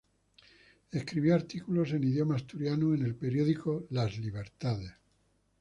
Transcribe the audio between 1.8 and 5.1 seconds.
en idioma asturiano en el periódico "Las Libertades".